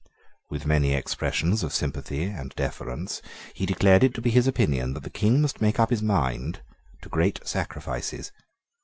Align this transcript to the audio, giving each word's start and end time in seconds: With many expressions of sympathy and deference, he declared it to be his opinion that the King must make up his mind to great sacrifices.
With 0.49 0.65
many 0.65 0.95
expressions 0.95 1.61
of 1.61 1.71
sympathy 1.71 2.23
and 2.23 2.55
deference, 2.55 3.21
he 3.53 3.67
declared 3.67 4.03
it 4.03 4.15
to 4.15 4.21
be 4.23 4.31
his 4.31 4.47
opinion 4.47 4.93
that 4.95 5.03
the 5.03 5.11
King 5.11 5.43
must 5.43 5.61
make 5.61 5.79
up 5.79 5.91
his 5.91 6.01
mind 6.01 6.63
to 7.03 7.07
great 7.09 7.39
sacrifices. 7.47 8.31